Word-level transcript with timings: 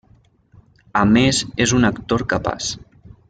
A 1.01 1.03
més 1.17 1.43
és 1.67 1.75
un 1.81 1.85
actor 1.91 2.27
capaç. 2.35 2.71